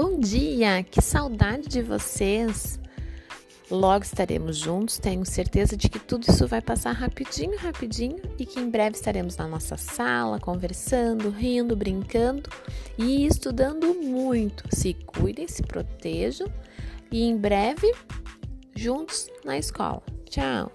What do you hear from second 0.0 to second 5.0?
Bom dia, que saudade de vocês! Logo estaremos juntos,